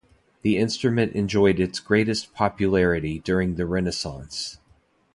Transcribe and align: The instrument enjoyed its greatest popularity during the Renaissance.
The 0.41 0.57
instrument 0.57 1.13
enjoyed 1.13 1.59
its 1.59 1.79
greatest 1.79 2.33
popularity 2.33 3.19
during 3.19 3.53
the 3.53 3.67
Renaissance. 3.67 4.57